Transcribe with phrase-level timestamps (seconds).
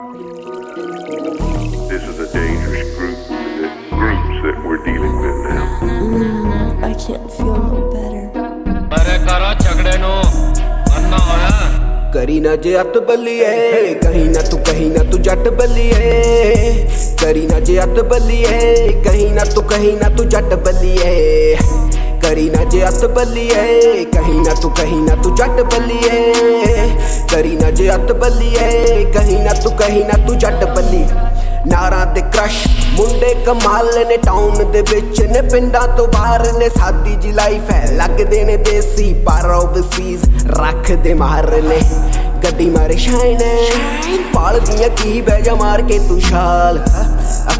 [0.00, 0.14] This
[2.04, 3.18] is a dangerous group,
[3.58, 5.64] the groups that we're dealing with now.
[5.82, 8.22] Mm, I can't feel no better.
[8.92, 10.12] ਮੇਰੇ ਘਰਾਂ ਝਗੜੇ ਨੂੰ
[10.98, 16.86] ਅੰਨਾ ਹੋਇਆ ਕਰੀ ਨਾ ਜੇ ਅੱਤ ਬੱਲੀਏ ਕਹੀਂ ਨਾ ਤੂੰ ਕਹੀਂ ਨਾ ਤੂੰ ਜੱਟ ਬੱਲੀਏ
[17.22, 21.56] ਕਰੀ ਨਾ ਜੇ ਅੱਤ ਬੱਲੀਏ ਕਹੀਂ ਨਾ ਤੂੰ ਕਹੀਂ ਨਾ ਤੂੰ ਜੱਟ ਬੱਲੀਏ
[22.22, 26.77] ਕਰੀ ਨਾ ਜੇ ਅੱਤ ਬੱਲੀਏ ਕਹੀਂ ਨਾ ਤੂੰ ਕਹੀਂ ਨਾ ਤੂੰ ਜੱਟ ਬੱਲੀਏ
[27.30, 31.04] ਕਰੀ ਨਾ ਜੇ ਅੱਤ ਬੱਲੀਏ, ਕਹੀਂ ਨਾ ਤੂੰ, ਕਹੀਂ ਨਾ ਤੂੰ ਜੱਟ ਬੱਲੀ।
[31.66, 37.14] ਨਾਰਾਂ ਤੇ ਕ੍ਰਸ਼ ਮੁੰਡੇ ਕਮਾਲ ਨੇ ਟਾਊਨ ਦੇ ਵਿੱਚ ਨੇ, ਪਿੰਡਾਂ ਤੋਂ ਬਾਹਰ ਨੇ, ਸਾਦੀ
[37.16, 40.24] ਜੀ ਲਾਈਫ ਹੈ। ਲੱਗਦੇ ਨੇ ਦੇਸੀ, ਪਰ ਓਵਰਸੀਜ਼
[40.60, 41.80] ਰੱਖਦੇ ਮਾਰ ਨੇ।
[42.44, 43.38] ਗੱਡੀ ਮਾਰੇ ਸ਼ਾਈਨ
[44.34, 46.78] ਪਾਲਦੀਆਂ ਕੀ ਬਹਿ ਜਾ ਮਾਰ ਕੇ ਤੂੰ ਛਾਲ।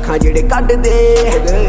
[0.08, 0.90] ਅੱਖਾਂ ਜਿਹੜੇ ਕੱਢਦੇ।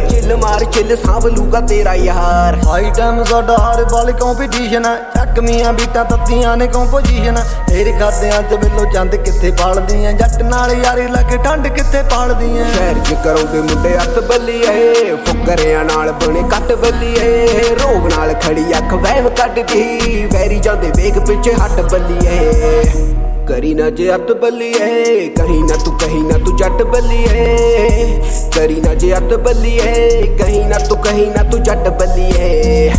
[0.10, 4.96] ਚਿੱਲ ਮਾਰ ਚਿੱਲ ਸਾਂਭ ਲੂਗਾ ਤੇਰਾ ਯਾਰ। ਹਾਈ ਟਾਈਮ ਸਾਡਾ ਹਰ ਬਲ ਕੰਪੀਟੀਸ਼ਨ ਹੈ?
[5.16, 11.08] ਚੱਕਮੀਆਂ ਬੀਟਾਂ ਤੱਤੀਆਂ ਨੇ ਕੰਪੋਜੀਸ਼ਨ ਤੇਰੇ ਖਾਦਿਆਂ ਚ ਬਿੱਲੋ ਚੰਦ ਕਿੱਥੇ ਪਾਲਦੀਆਂ ਜੱਟ ਨਾਲ ਯਾਰੀ
[11.08, 17.76] ਲੱਗ ਠੰਡ ਕਿੱਥੇ ਪਾਲਦੀਆਂ ਸ਼ਹਿਰ ਚ ਕਰੋਗੇ ਮੁੰਡੇ ਅੱਤ ਬੱਲੀਏ ਫੁਕਰਿਆਂ ਨਾਲ ਬਣੇ ਕੱਟ ਬੱਲੀਏ।
[17.84, 23.19] ਰੋਗ ਨਾਲ ਖੜੀ ਅੱਖ ਵਹਿਮ ਕੱਢਦੀ ਵੈਰੀ ਜਾਂਦੇ ਵੇਗ ਪਿੱਛੇ ਹੱਟ ਬੱਲੀਏ।
[23.50, 28.20] ਕਰੀ ਨਾ ਜੇ ਅੱਤ ਬੱਲੀਏ, ਕਹੀਂ ਨਾ ਤੂੰ, ਕਹੀਂ ਨਾ ਤੂੰ ਜੱਟ ਬੱਲੀਏ।
[28.56, 32.92] ਕਰੀ ਨਾ ਜੇ ਅੱਤ ਬੱਲੀਏ, ਕਹੀਂ ਨਾ ਤੂੰ, ਕਹੀਂ ਨਾ ਤੂੰ ਜੱਟ ਬੱਲੀਏ।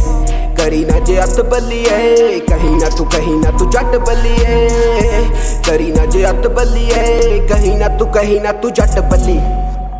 [0.59, 4.69] ਕਰੀ ਨਾ ਜੇ ਅੱਤ ਬੱਲੀਏ, ਕਹੀਂ ਨਾ ਤੂੰ, ਕਹੀਂ ਨਾ ਤੂੰ ਜੱਟ ਬੱਲੀਏ।
[5.67, 9.39] ਕਰੀ ਨਾ ਜੇ ਅੱਤ ਬੱਲੀਏ, ਕਹੀਂ ਨਾ ਤੂੰ, ਕਹੀਂ ਨਾ ਤੂੰ ਜੱਟ ਬੱਲੀ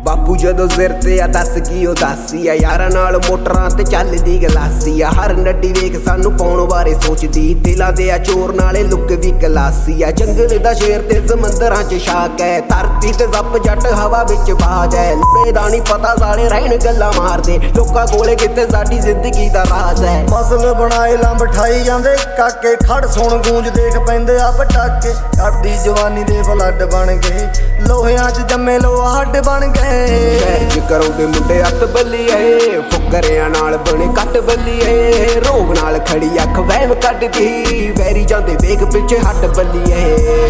[0.03, 5.01] ਬਾਪੂ ਜਦੋਂ ਸਿਰ ਤੇ ਆ ਦੱਸ ਕੀ ਉਦਾਸੀ ਆ। ਯਾਰਾਂ ਨਾਲ ਮੋਟਰਾਂ ਤੇ ਚੱਲਦੀ ਗਲਾਸੀ
[5.01, 9.31] ਆ। ਹਰ ਨੱਡੀ ਵੇਖ ਸਾਨੂੰ ਪਾਉਣ ਬਾਰੇ ਸੋਚਦੀ। ਦਿਲਾਂ ਦੇ ਆ ਚੋਰ ਨਾਲੇ ਲੁੱਕ ਵੀ
[9.41, 14.23] ਕਲਾਸੀ ਆ। ਜੰਗਲ ਦਾ ਸ਼ੇਰ ਤੇ ਸਮੁੰਦਰਾਂ 'ਚ ਸ਼ਾਕ ਹੈ ਧਰਤੀ ਤੇ ਜ਼ੱਪ ਜੱਟ ਹਵਾ
[14.23, 18.99] ਵਿੱਚ ਬਾਜ ਹੈ ਲੁੜੇ ਦਾ ਨਹੀਂ ਪਤਾ, ਸਾਲੇ ਰਹਿਣ ਗੱਲਾਂ ਮਾਰਦੇ। ਲੋਕਾਂ ਕੋਲੇ ਕਿਤੇ ਸਾਡੀ
[18.99, 24.39] ਜ਼ਿੰਦਗੀ ਦਾ ਰਾਜ਼ ਹੈ ਮਸਲ ਬਣਾਏ ਲੰਬ ਠਾਈ ਜਾਂਦੇ। ਕਾਕੇ ਖੜ ਸੁਣ ਗੂੰਜ ਦੇਖ ਪੈਂਦੇ
[24.39, 27.47] ਆ ਪਟਾਕੇ। ਛੱਡਦੀ ਜਵਾਨੀ ਦੇ ਫਲੱਡ ਬਣ ਗਏ।
[27.87, 33.77] ਲੋਹਿਆਂ 'ਚ ਜੰਮੇ ਲੋਹਾ ਹੱਡ ਬਣ ਗਏ। ਸ਼ਹਿਰ ਚ ਕਰੋਗੇ ਮੁੰਡੇ ਅੱਤ ਬੱਲੀਏ ਫੁਕਰਿਆਂ ਨਾਲ
[33.77, 40.49] ਬਣੇ ਕੱਟ ਬੱਲੀਏ, ਰੋਗ ਨਾਲ ਖੜੀ ਅੱਖ ਵਹਿਮ ਕੱਢਦੀ, ਵੈਰੀ ਜਾਂਦੇ ਵੇਖ ਪਿੱਛੇ ਹੱਟ ਬੱਲੀਏ।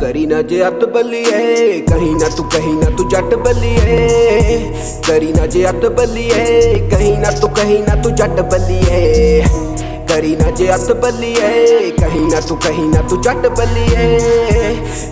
[0.00, 4.58] ਕਰੀ ਨਾ ਜੇ ਅੱਤ ਬੱਲੀਏ, ਕਹੀਂ ਨਾ ਤੂੰ, ਕਹੀਂ ਨਾ ਤੂੰ ਜੱਟ ਬੱਲੀਏ।
[5.06, 9.44] ਕਰੀ ਨਾ ਜੇ ਅੱਤ ਬੱਲੀਏ, ਕਹੀਂ ਨਾ ਤੂੰ, ਕਹੀਂ ਨਾ ਤੂੰ ਜੱਟ ਬੱਲੀਏ।
[10.08, 14.47] ਕਰੀ ਨਾ ਜੇ ਅੱਤ ਬੱਲੀਏ, ਕਹੀਂ ਨਾ ਤੂੰ, ਕਹੀਂ ਨਾ ਤੂੰ ਜੱਟ ਬੱਲੀਏ।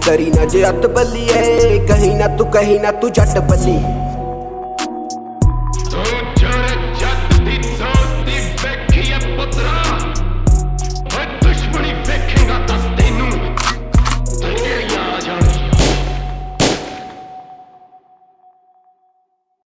[0.06, 3.76] ਕਰੀ ਨਾ ਜੇ ਅੱਤ ਬੱਲੀਏ। ਕਹੀਂ ਨਾ ਤੂੰ ਕਹੀਂ ਨਾ ਤੂੰ ਜੱਟ ਬੱਲੀ।